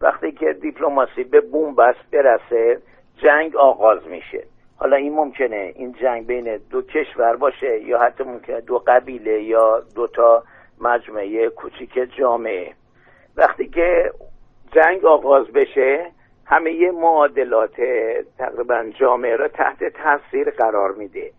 [0.00, 2.78] وقتی که دیپلماسی به بوم بست برسه
[3.22, 4.44] جنگ آغاز میشه.
[4.76, 9.82] حالا این ممکنه این جنگ بین دو کشور باشه یا حتی ممکنه دو قبیله یا
[9.94, 10.42] دو تا
[10.80, 12.72] مجموعه کوچیک جامعه.
[13.36, 14.12] وقتی که
[14.72, 16.10] جنگ آغاز بشه
[16.46, 17.80] همه معادلات
[18.38, 21.30] تقریبا جامعه را تحت تاثیر قرار میده.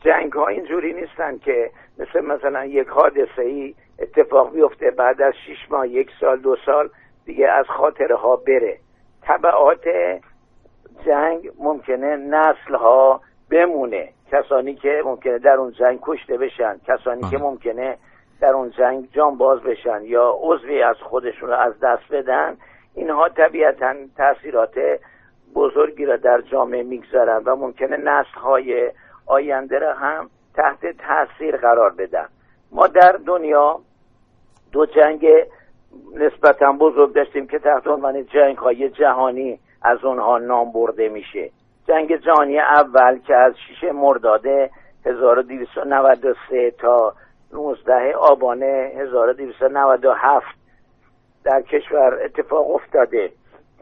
[0.00, 5.58] جنگ ها اینجوری نیستن که مثل مثلا یک حادثه ای اتفاق بیفته بعد از شیش
[5.70, 6.90] ماه یک سال دو سال
[7.24, 8.78] دیگه از خاطره ها بره.
[9.22, 9.84] طبعات
[11.06, 14.08] جنگ ممکنه نسل ها بمونه.
[14.32, 17.98] کسانی که ممکنه در اون جنگ کشته بشن کسانی که ممکنه
[18.42, 22.56] در اون جنگ جان باز بشن یا عضوی از خودشون رو از دست بدن
[22.94, 24.74] اینها طبیعتا تاثیرات
[25.54, 28.90] بزرگی را در جامعه می‌گذارن و ممکنه نسل های
[29.26, 32.26] آینده را هم تحت تاثیر قرار بدن.
[32.72, 33.80] ما در دنیا
[34.72, 35.26] دو جنگ
[36.14, 41.50] نسبتا بزرگ داشتیم که تحت عنوان جنگ های جهانی از اونها نام برده میشه.
[41.88, 44.46] جنگ جهانی اول که از 6 مرداد
[45.06, 47.14] 1293 تا
[47.52, 50.46] 19 آبان 1297
[51.44, 53.32] در کشور اتفاق افتاده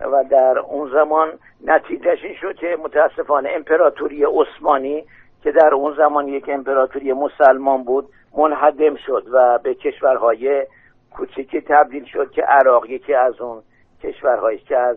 [0.01, 1.29] و در اون زمان
[1.65, 5.05] نتیجهش این شد که متاسفانه امپراتوری عثمانی
[5.43, 10.67] که در اون زمان یک امپراتوری مسلمان بود منهدم شد و به کشورهای
[11.11, 13.63] کوچکی تبدیل شد که عراق یکی از اون
[14.03, 14.97] کشورهایی که از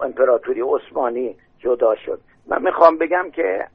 [0.00, 2.20] امپراتوری عثمانی جدا شد.
[2.46, 3.66] من می‌خوام بگم که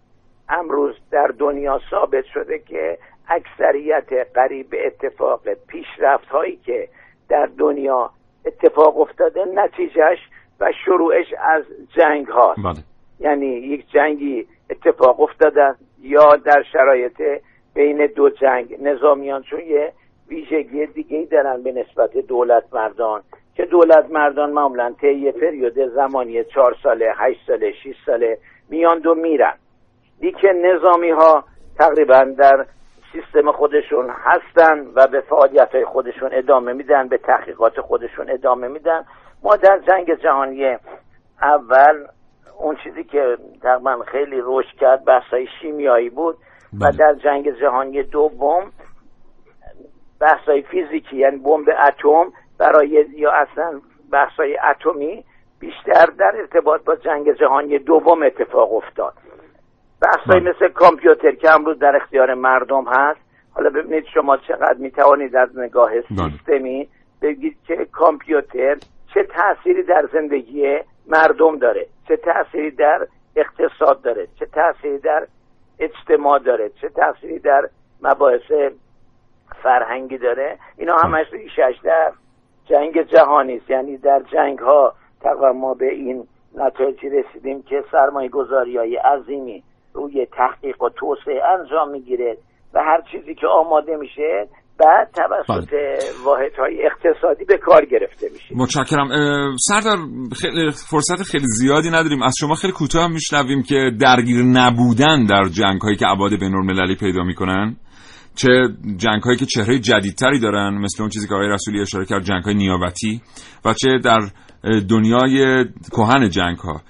[0.50, 6.90] امروز در دنیا ثابت شده که اکثریت قریب اتفاق پیشرفت هایی که
[7.30, 8.10] در دنیا
[8.46, 10.20] اتفاق افتاده نتیجهش
[10.60, 11.64] و شروعش از
[11.98, 12.62] جنگ هاست.
[12.64, 12.84] بله.
[13.20, 17.22] یعنی یک جنگی اتفاق افتاده یا در شرایط
[17.74, 18.78] بین دو جنگ.
[18.82, 19.94] نظامیان چون یه
[20.28, 23.22] ویژگی دیگه دارن به نسبت دولت مردان
[23.56, 28.38] که دولت مردان معمولا طی یه پریود زمانی چهار ساله هشت ساله شیش ساله
[28.70, 29.54] میان دو میرن.
[30.20, 31.44] دیگه نظامی ها
[31.78, 32.66] تقریبا در
[33.14, 39.06] سیستم خودشون هستن و به فعالیت های خودشون ادامه میدن به تحقیقات خودشون ادامه میدن.
[39.44, 40.78] ما در جنگ جهانی
[41.42, 42.08] اول
[42.60, 46.38] اون چیزی که تقریبا خیلی رشد کرد بحث های شیمیایی بود
[46.82, 48.72] و در جنگ جهانی دوم
[50.20, 55.26] بحث های فیزیکی یعنی بمب اتم برای یا اصلا بحث های اتمی
[55.60, 59.14] بیشتر در ارتباط با جنگ جهانی دوم اتفاق افتاد.
[60.04, 63.20] بحث مثل کامپیوتر که امروز در اختیار مردم هست.
[63.54, 66.88] حالا ببینید شما چقدر می‌توانید از نگاه سیستمی
[67.22, 68.78] بگید که کامپیوتر
[69.14, 75.28] چه تأثیری در زندگی مردم داره چه تأثیری در اقتصاد داره چه تأثیری در
[75.80, 77.70] اجتماع داره چه تأثیری در
[78.02, 78.52] مباحث
[79.64, 80.58] فرهنگی داره.
[80.78, 82.12] اینا همش ریشش در
[82.66, 83.70] جنگ جهانی است.
[83.70, 89.64] یعنی در جنگ ها تقریبا ما به این نتایجی رسیدیم که سرمایه گذاری های عظیمی
[89.94, 92.38] روی تحقیق و توسعه انجام می‌گیره
[92.74, 94.48] و هر چیزی که آماده میشه
[94.80, 95.98] بعد توسط بله.
[96.26, 98.56] واحد های اقتصادی به کار گرفته میشه.
[98.56, 99.08] متشکرم.
[99.58, 99.98] سردار
[100.42, 102.22] خیلی فرصت خیلی زیادی نداریم.
[102.22, 106.96] از شما خیلی کوتاه میشنویم که درگیر نبودن در جنگ هایی که ابعاد بین المللی
[106.96, 107.76] پیدا می‌کنن
[108.36, 108.50] چه
[108.98, 112.44] جنگ هایی که چهره جدیدتری دارن مثل اون چیزی که آقای رسولی اشاره کرد جنگ
[112.44, 113.22] های نیابتی
[113.66, 114.20] و چه در
[114.90, 116.82] دنیای کهن جنگ ها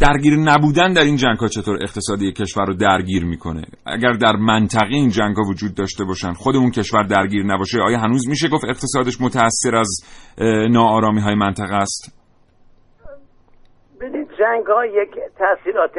[0.00, 4.94] درگیر نبودن در این جنگ ها چطور اقتصادی کشور رو درگیر می‌کنه؟ اگر در منطقه
[4.94, 8.64] این جنگ ها وجود داشته باشن خود اون کشور درگیر نباشه آیا هنوز میشه گفت
[8.64, 9.90] اقتصادش متاثر از
[10.70, 12.22] ناآرامی های منطقه است؟
[14.00, 15.92] ببینید جنگ ها یک تاثیرات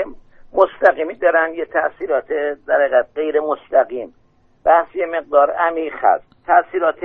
[0.53, 2.27] مستقیمی دارن یه تاثیرات
[2.67, 4.13] در غیر مستقیم.
[4.65, 6.25] بحث یه مقدار عمیق هست.
[6.47, 6.99] تاثیرات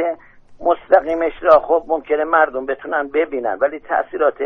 [0.60, 4.38] مستقیمش را خب ممکنه مردم بتونن ببینن ولی تاثیرات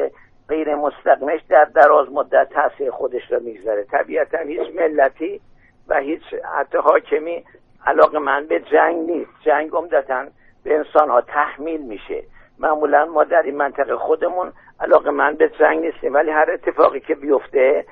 [0.53, 3.85] غیر مستقیمش در دراز مدت تاثیر خودش را می‌گذاره.
[3.85, 5.41] طبیعتا هیچ ملتی
[5.89, 6.23] و هیچ
[6.59, 7.45] حتی حاکمی
[7.87, 9.31] علاقه من به جنگ نیست.
[9.45, 10.25] جنگ عمدتا
[10.65, 12.23] به انسان ها تحمیل میشه.
[12.59, 17.15] معمولا ما در این منطقه خودمون علاقه من به جنگ نیستیم ولی هر اتفاقی که
[17.15, 17.85] بیفته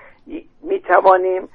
[0.62, 1.48] می توانیم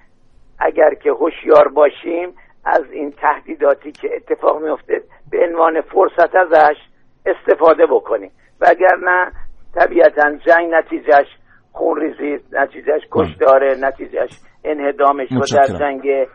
[0.59, 2.33] اگر که هوشیار باشیم
[2.65, 6.77] از این تهدیداتی که اتفاق میفته به عنوان فرصت ازش
[7.25, 8.31] استفاده بکنیم.
[8.61, 9.31] و اگر نه
[9.75, 11.27] طبیعتا جنگ نتیجهش
[11.71, 14.31] خونریزی نتیجهش کشتاره نتیجهش
[14.63, 15.77] انهدامش و در.
[15.79, 16.27] جنگ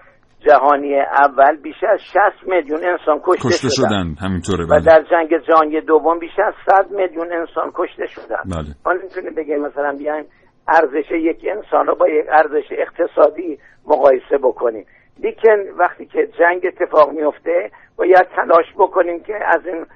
[0.46, 4.80] جهانی اول بیش از 60 میلیون انسان کشته, کشته شدن شدن همینطوره و بله.
[4.80, 8.74] در جنگ جهانی دوم بیش از 100 میلیون انسان کشته شدن بله.
[8.86, 10.24] ما نمی‌تونیم بگیم مثلا بیایم
[10.68, 14.86] ارزش یک انسان رو با یک ارزش اقتصادی مقایسه بکنیم
[15.18, 19.86] لیکن وقتی که جنگ اتفاق میفته باید تلاش بکنیم که از این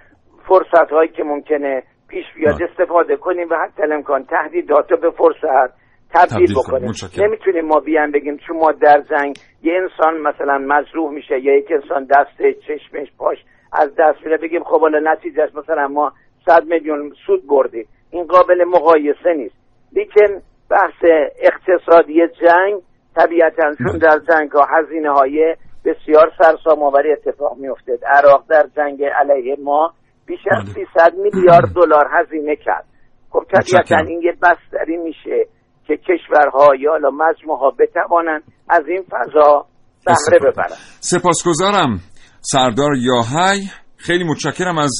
[0.48, 1.82] فرصت هایی که ممکنه
[2.14, 5.72] پیش بیاد استفاده کنیم و حتی امکان تهدیدات رو به فرصت
[6.14, 11.38] تبدیل بکنه نمی‌تونیم ما بیان بگیم چون ما در جنگ یه انسان مثلا مجروح میشه
[11.38, 13.38] یا یک انسان دست چشمش پاش
[13.72, 16.12] از دست میره بگیم خب حالا نتیجهش مثلا ما
[16.46, 17.86] صد میلیون سود بردیم.
[18.10, 19.54] این قابل مقایسه نیست.
[19.92, 21.04] لیکن بحث
[21.42, 22.80] اقتصادی جنگ
[23.16, 29.56] طبیعتا چون در جنگ ها هزینه های بسیار سرسام‌آوری اتفاق میافتد عراق در جنگ علیه
[29.62, 29.92] ما
[30.26, 31.22] بیش از 300 بله.
[31.22, 32.84] میلیارد دلار هزینه کرد.
[33.30, 35.46] خب طبیعتا این یه بستری میشه
[35.86, 39.66] که کشورها یا حالا مجموعه ها بتوانند از این فضا
[40.06, 40.76] بهره ببرن.
[41.00, 42.00] سپاسگزارم.
[42.40, 44.92] سردار یاهی خیلی متشکرم از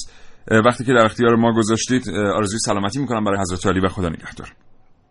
[0.66, 2.02] وقتی که در اختیار ما گذاشتید.
[2.36, 4.48] آرزوی سلامتی می‌کنم برای حضرت علی و خدا نگهدار.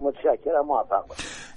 [0.02, 1.04] متشکرم موفق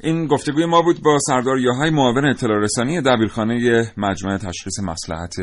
[0.00, 5.34] این گفتگوی ما بود با سردار یاهای معاون اطلاع رسانی دبیرخانه مجمع تشخیص مسلحت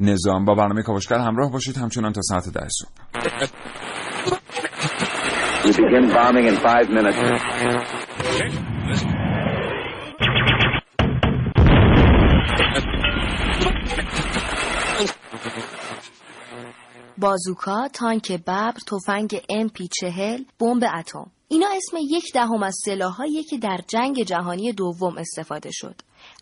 [0.00, 1.76] نظام با برنامه کاوشگر همراه باشید.
[1.76, 2.90] همچنان تا ساعت ده صبح.
[17.22, 21.30] بازوکا، تانک ببر، تفنگ MP 40 بمب اتم.
[21.48, 25.94] اینا اسم یک دهم از سلاحهایی که در جنگ جهانی دوم استفاده شد.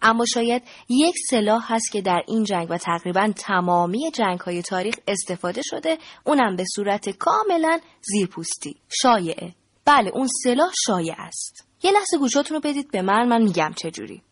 [0.02, 4.94] اما شاید یک سلاح هست که در این جنگ و تقریبا تمامی جنگ های تاریخ
[5.08, 8.76] استفاده شده اونم به صورت کاملا زیرپوستی.
[9.02, 9.54] شایعه.
[9.84, 11.66] بله اون سلاح شایع است.
[11.82, 14.22] یه لحظه گوشاتون رو بدید به من من میگم چجوری.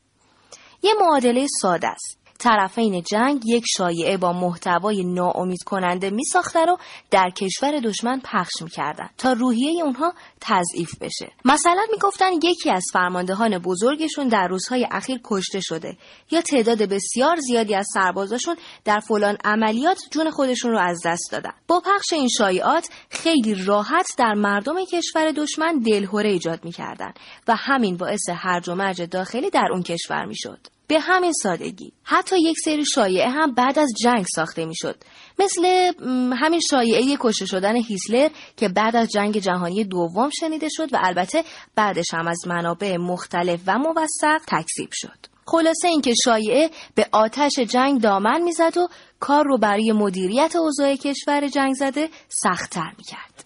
[0.83, 2.18] یه معادله ساده است.
[2.39, 6.79] طرفین جنگ یک شایعه با محتوای ناامید کننده می ساخته رو
[7.11, 11.33] در کشور دشمن پخش می کردن تا روحیه اونها تضعیف بشه.
[11.45, 15.97] مثلا می‌گفتن یکی از فرماندهان بزرگشون در روزهای اخیر کشته شده
[16.31, 21.53] یا تعداد بسیار زیادی از سربازاشون در فلان عملیات جون خودشون رو از دست دادن.
[21.69, 27.13] با پخش این شایعات خیلی راحت در مردم کشور دشمن دلهوره ایجاد می‌کردن
[27.49, 30.78] و همین باعث هرج و مرج داخلی در اون کشور می‌شد.
[30.89, 31.93] به همین سادگی.
[32.05, 34.97] حتی یک سری شایعه هم بعد از جنگ ساخته می‌شد.
[35.39, 35.93] مثل
[36.37, 41.45] همین شایعه کشته شدن هیتلر که بعد از جنگ جهانی دوم شنیده شد و البته
[41.75, 45.27] بعدش هم از منابع مختلف و موثق تکذیب شد.
[45.47, 48.89] خلاصه اینکه شایعه به آتش جنگ دامن می‌زد و
[49.21, 53.45] کار رو برای مدیریت اوضاع کشور جنگ زده سختتر می‌کرد.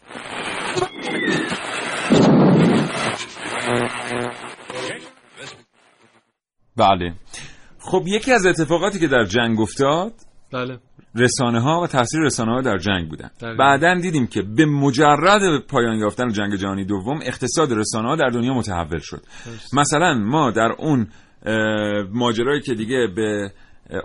[6.77, 7.15] بله.
[7.79, 10.13] خب یکی از اتفاقاتی که در جنگ افتاد
[10.53, 10.79] بله.
[11.15, 13.31] رسانه ها و تاثیر رسانه ها در جنگ بودن.
[13.59, 18.55] بعدا دیدیم که به مجرد پایان یافتن جنگ جهانی دوم اقتصاد رسانه ها در دنیا
[18.55, 19.23] متحول شد.
[19.73, 21.09] مثلا ما در اون
[22.13, 23.53] ماجرایی که دیگه به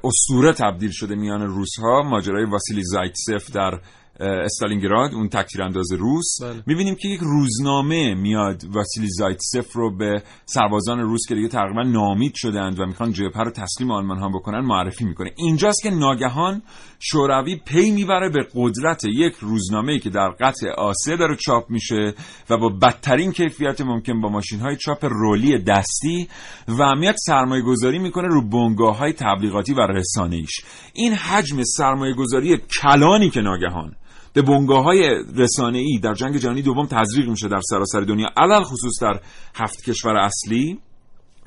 [0.04, 3.80] اسطوره تبدیل شده میان روس ها ماجرای واسیلی زایتسف در
[4.20, 6.42] استالینگراد اون انداز روس.
[6.42, 6.64] بله.
[6.66, 12.34] می‌بینیم که یک روزنامه میاد واسیلی زایتسف رو به سربازان روس که دیگه تقریبا نامید
[12.36, 15.32] شدند و می‌خوان جبهه رو تسلیم آلمان ها بکنن معرفی می‌کنه.
[15.38, 16.62] اینجاست که ناگهان
[17.00, 22.14] شوروی پی می‌بره به قدرت یک روزنامه که در قطع آسیا داره چاپ میشه
[22.50, 26.28] و با بدترین کیفیت ممکن با ماشین های چاپ رولی دستی
[26.68, 30.62] و میاد سرمایه گذاری می‌کنه رو بنگاه های تبلیغاتی و رسانه ایش
[30.94, 33.96] این حجم سرمایه گذاری کلانی که ناگهان
[34.34, 38.28] به بنگاه های رسانه ای در جنگ جهانی دوم تزریق میشه در سراسر دنیا.
[38.38, 39.20] علل خصوص در
[39.56, 40.80] هفت کشور اصلی.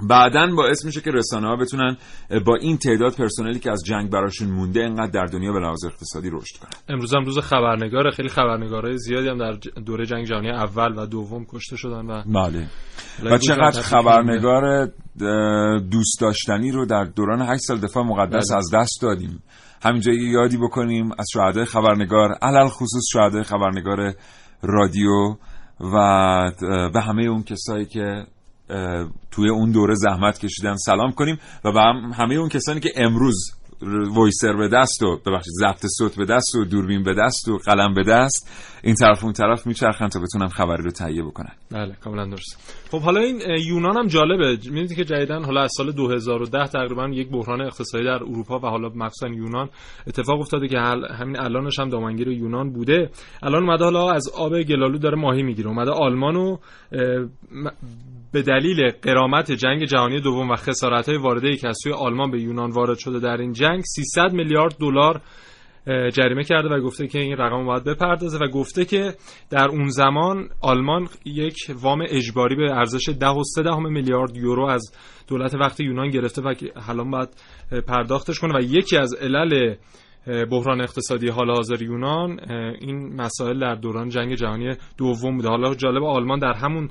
[0.09, 1.97] بعدا باعث میشه که رسانه ها بتونن
[2.47, 6.31] با این تعداد پرسنلی که از جنگ براشون مونده اینقدر در دنیا به لحاظ اقتصادی
[6.33, 6.71] رشد کنن.
[6.89, 9.53] امروز هم روز خبرنگار خیلی خبرنگارای زیادی هم در
[9.87, 12.67] دوره جنگ جهانی اول و دوم کشته شدن و بله.
[13.25, 14.87] و چقدر خبرنگار
[15.79, 18.59] دوست داشتنی رو در دوران 8 سال دفاع مقدس بله.
[18.59, 19.43] از دست دادیم.
[19.83, 24.15] همینجا یادی بکنیم از شهدای خبرنگار علل خصوص شهدای خبرنگار
[24.63, 25.37] رادیو
[25.81, 25.97] و
[26.93, 28.27] به همه اون کسایی که
[29.31, 31.81] توی اون دوره زحمت کشیدن سلام کنیم و به
[32.15, 33.60] همه اون کسانی که امروز
[34.17, 37.95] وایسر به دست و ببخشید ضبط صوت به دست و دوربین به دست و قلم
[37.95, 38.51] به دست
[38.85, 41.53] این طرف اون طرف میچرخن تا بتونن خبری رو تهیه بکنن.
[41.71, 42.79] بله کاملا درست.
[42.91, 44.51] خب حالا این یونان هم جالبه.
[44.51, 48.89] می‌دونید که جدیدن حالا از سال 2010 تقریبا یک بحران اقتصادی در اروپا و حالا
[48.89, 49.69] مخصوصا یونان
[50.07, 50.79] اتفاق افتاده که
[51.19, 53.11] همین الانش هم دامنگیر یونان بوده.
[53.43, 55.69] الان اومده حالا از آب گلالود داره ماهی می‌گیره.
[55.69, 56.57] اومده آلمانو
[58.33, 62.71] به دلیل قرامت جنگ جهانی دوم و خسارت‌های وارده که از سوی آلمان به یونان
[62.71, 65.21] وارد شده در این جنگ 300 میلیارد دلار
[65.87, 69.15] جریمه کرده و گفته که این رقم باید بپردازه و گفته که
[69.51, 74.93] در اون زمان آلمان یک وام اجباری به ارزش 10 میلیارد یورو از
[75.29, 76.55] دولت وقت یونان گرفته و
[76.87, 77.29] حالا باید
[77.87, 79.75] پرداختش کنه و یکی از علل
[80.27, 82.41] بحران اقتصادی حال حاضر یونان
[82.81, 85.49] این مسائل در دوران جنگ جهانی دوم بوده.
[85.49, 86.89] حالا جالب آلمان در همون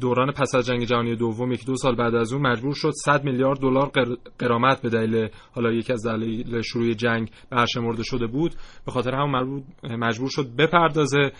[0.00, 3.24] دوران پس از جنگ جهانی دوم یک دو سال بعد از اون مجبور شد 100
[3.24, 3.90] میلیارد دلار
[4.38, 8.54] قرامت به دلیل حالا یکی از دلایل شروع جنگ برشمرده شده بود
[8.86, 11.32] به خاطر همون مجبور شد بپردازه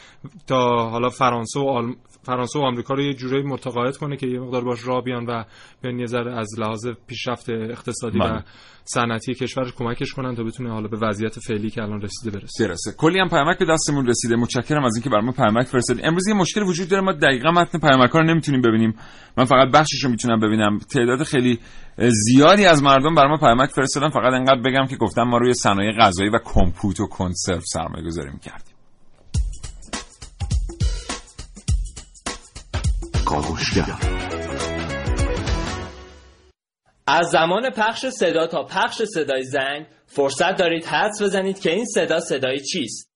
[0.47, 1.93] تا حالا فرانسه و.
[2.25, 5.45] فرانسه و آمریکا رو یه جوری متقاعد کنه که یه مقدار باش راه بیان و
[5.83, 8.45] بیان یه ذره از لحاظ پیشرفت اقتصادی و بله.
[8.85, 12.69] صنعتی کشورش کمکش کنن تا بتونه حالا به وضعیت فعلی که الان رسیده برسه.
[12.69, 12.93] برسه.
[12.99, 14.37] کلی هم پیامک به دستمون رسیده.
[14.37, 17.03] متشکرم از اینکه برام پیامک فرستادید امروز یه مشکل وجود داره.
[17.03, 18.95] ما دقیقا متن پیامک ها رو نمی‌تونیم ببینیم.
[19.37, 20.79] من فقط بخشش رو می‌تونم ببینم.
[20.79, 21.59] تعداد خیلی
[21.99, 24.09] زیادی از مردم برای ما پیامک فرستادن.
[24.09, 28.31] فقط انقدر بگم که گفتم ما روی صنایع غذایی و کمپوت و کنسرو سرمایه گذاری
[33.41, 34.15] می‌کردیم
[37.07, 42.21] از زمان پخش صدا تا پخش صدای زنگ فرصت دارید حدس بزنید که این صدا
[42.21, 43.11] صدای چیست.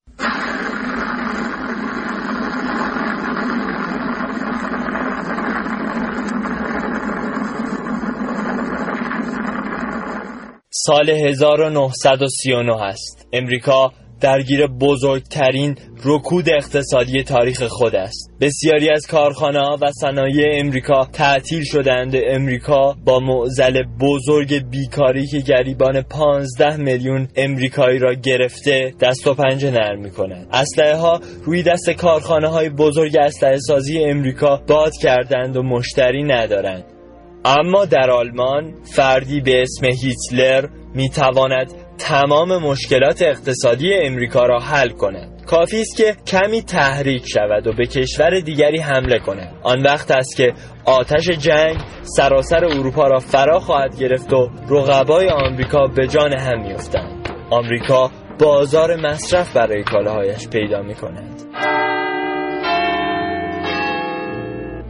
[10.71, 18.31] سال 1939 است امریکا درگیر بزرگترین رکود اقتصادی تاریخ خود است.
[18.41, 22.17] بسیاری از کارخانه و صنایع امریکا تعطیل شدند.
[22.29, 29.71] امریکا با معزل بزرگ بیکاری که گریبان 15 میلیون امریکایی را گرفته دست و پنجه
[29.71, 35.57] نرم می کند اسلحه ها روی دست کارخانه های بزرگ اسلحه سازی امریکا باد کردند
[35.57, 36.85] و مشتری ندارند.
[37.45, 44.89] اما در آلمان فردی به اسم هیتلر می تواند تمام مشکلات اقتصادی امریکا را حل
[44.89, 50.11] کند کافی است که کمی تحریک شود و به کشور دیگری حمله کند آن وقت
[50.11, 50.53] است که
[50.85, 57.29] آتش جنگ سراسر اروپا را فرا خواهد گرفت و رقبای آمریکا به جان هم میافتند.
[57.51, 61.43] آمریکا بازار مصرف برای کالاهایش پیدا می کند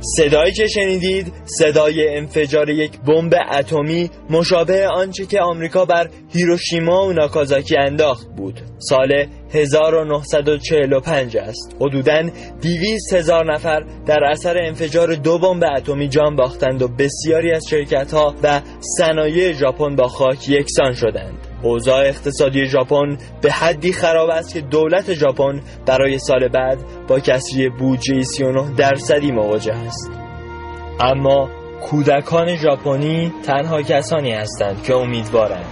[0.00, 7.12] صدایی که شنیدید صدای انفجار یک بمب اتمی مشابه آنچه که آمریکا بر هیروشیما و
[7.12, 8.60] ناکازاکی انداخت بود.
[8.78, 11.76] سال 1945 است.
[11.80, 12.22] حدوداً
[12.62, 18.12] 200 هزار نفر در اثر انفجار دو بمب اتمی جان باختند و بسیاری از شرکت
[18.12, 18.60] ها و
[18.98, 21.47] صنایع ژاپن با خاک یکسان شدند.
[21.62, 26.78] اوضاع اقتصادی ژاپن به حدی خراب است که دولت ژاپن برای سال بعد
[27.08, 30.10] با کسری بودجه 39 درصدی مواجه است.
[31.00, 31.48] اما
[31.82, 35.66] کودکان ژاپنی تنها کسانی هستند که امیدوارند.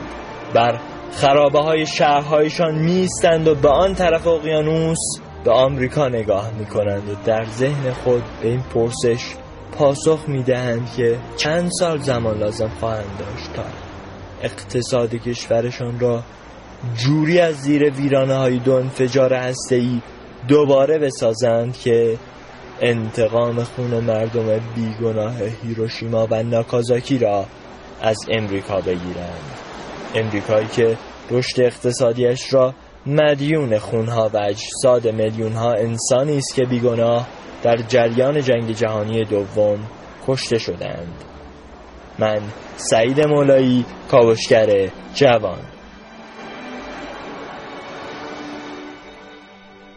[0.55, 0.81] بر
[1.13, 4.99] خرابه های شهرهایشان میستند و به آن طرف اقیانوس
[5.45, 9.35] به آمریکا نگاه می کنند و در ذهن خود به این پرسش
[9.79, 13.86] پاسخ می دهند که چند سال زمان لازم خواهند داشت تا
[14.43, 16.23] اقتصاد کشورشان را
[16.95, 19.83] جوری از زیر ویرانه های دو انفجار هسته
[20.49, 22.19] دوباره بسازند که
[22.81, 27.47] انتقام خون مردم بیگناه هیروشیما و ناکازاکی را
[28.03, 29.57] از امریکا بگیرند.
[30.15, 30.97] امریکایی که
[31.31, 32.75] رشد اقتصادیش را
[33.07, 37.29] مدیون خونها و اجساد میلیونها انسانی است که بیگناه
[37.63, 39.79] در جریان جنگ جهانی دوم
[40.27, 41.26] کشته شدند
[42.19, 42.41] من
[42.77, 45.59] سعید مولایی کاوشگر جوان.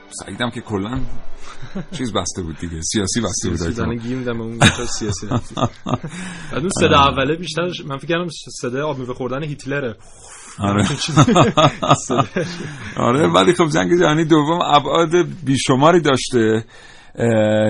[0.09, 0.99] سعیدم که کلا
[1.91, 5.28] چیز بسته بود دیگه سیاسی بسته بود سیاسی گیم دم اون سیاسی.
[6.51, 8.28] بعد اون صدا اوله بیشتر من فکر کردم
[8.61, 9.95] صدا آب میوه خوردن هیتلره.
[10.59, 10.88] آره.
[13.07, 15.09] آره ولی خب جنگ جهانی دوم ابعاد
[15.43, 16.65] بیشماری داشته.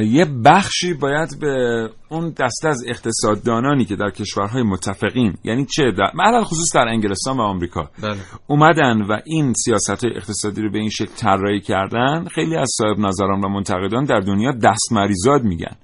[0.04, 6.44] یه بخشی باید به اون دسته از اقتصاددانانی که در کشورهای متفقین یعنی چه در
[6.44, 8.18] خصوص در انگلستان و آمریکا بله.
[8.48, 13.00] اومدن و این سیاست های اقتصادی رو به این شکل طراحی کردن خیلی از صاحب
[13.00, 15.76] نظران و منتقدان در دنیا دست مریزاد میگن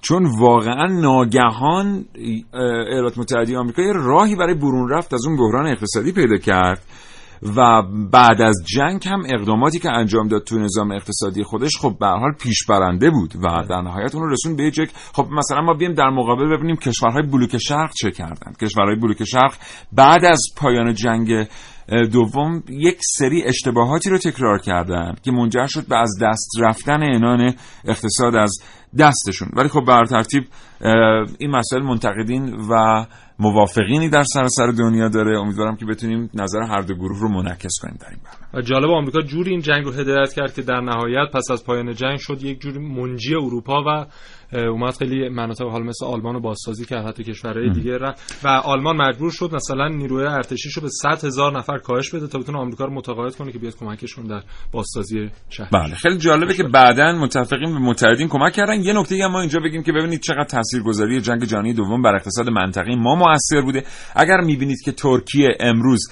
[0.00, 6.12] چون واقعا ناگهان ایالات متحده آمریکا یه راهی برای برون رفت از اون بحران اقتصادی
[6.12, 6.82] پیدا کرد
[7.44, 7.82] و
[8.12, 12.32] بعد از جنگ هم اقداماتی که انجام داد تو نظام اقتصادی خودش خب به حال
[12.32, 15.94] پیش برنده بود و در نهایت اون رو رسون به یک خب مثلا ما بیم
[15.94, 18.52] در مقابل ببینیم کشورهای بلوک شرق چه کردن.
[18.60, 19.54] کشورهای بلوک شرق
[19.92, 21.46] بعد از پایان جنگ
[22.12, 27.54] دوم یک سری اشتباهاتی رو تکرار کردن که منجر شد به از دست رفتن انان
[27.84, 28.58] اقتصاد از
[28.98, 29.48] دستشون.
[29.56, 30.44] ولی خب بر ترتیب
[31.38, 33.04] این مسائل منتقدین و
[33.38, 35.38] موافقینی در سراسر دنیا داره.
[35.38, 38.58] امیدوارم که بتونیم نظر هر دو گروه رو منعکس کنیم در این برنامه.
[38.58, 41.94] و جالب آمریکا جوری این جنگ رو هدایت کرد که در نهایت پس از پایان
[41.94, 44.06] جنگ شد یک جوری منجی اروپا و
[44.52, 48.40] اومد خیلی مناطق حال مثل آلمان رو بازسازی کرد حتی کشورهای دیگه رفت.
[48.44, 52.58] و آلمان مجبور شد مثلا نیروی ارتشیشو به 100 هزار نفر کاهش بده تا بتونه
[52.58, 54.42] آمریکا رو متقاعد کنه که بیاد کمکشون در
[54.72, 55.68] بازسازی شهر.
[55.72, 58.80] بله خیلی جالبه که بعدا متفقین به متحدین کمک کردن.
[58.80, 62.94] یه نکته ما اینجا بگیم که ببینید چقدر تاثیرگذاری جنگ جهانی دوم بر اقتصاد منطقه
[62.96, 63.84] ما موثر بوده.
[64.16, 66.08] اگر می‌بینید که ترکیه امروز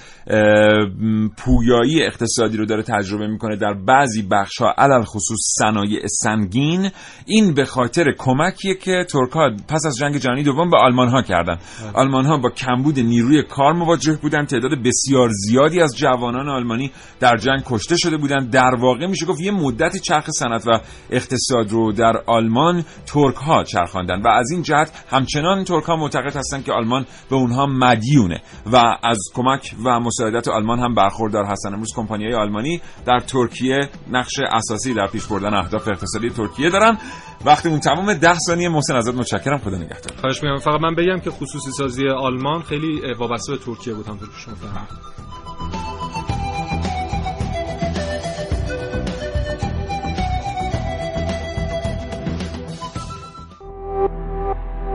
[1.39, 6.91] پویایی اقتصادی رو داره تجربه می‌کنه در بعضی بخش ها علل خصوص صنایع سنگین
[7.27, 11.23] این به خاطر کمکیه که ترک ها پس از جنگ جهانی دوم به آلمان ها
[11.23, 11.59] کردن.
[11.95, 14.45] آلمان ها با کمبود نیروی کار مواجه بودن.
[14.45, 19.41] تعداد بسیار زیادی از جوانان آلمانی در جنگ کشته شده بودن در واقع میشه گفت
[19.41, 20.71] یه مدتی چرخ صنعت و
[21.11, 26.37] اقتصاد رو در آلمان ترک ها چرخاندن و از این جهت همچنان ترک ها معتقد
[26.37, 28.41] هستن که آلمان به اونها مدیونه
[28.73, 31.73] و از کمک و مساعدت آلمان هم برخوردار هستن.
[31.73, 33.81] امروز کمپانی آلمانی در ترکیه
[34.13, 36.99] نقش اساسی در پیش بردن اهداف اقتصادی ترکیه دارن.
[37.45, 40.13] وقتی اون تمام ده ثانیه محسن ازت متشکرم خدا نگهدار.
[40.21, 40.59] خواهش می‌کنم.
[40.59, 44.55] فقط من بگم که خصوصی سازی آلمان خیلی وابسته به ترکیه بود همونطور که شما
[44.55, 45.13] فهمیدید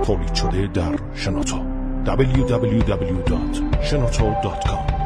[0.05, 1.57] تولید شده در شنوتو.
[2.05, 4.96] www.shenoto.com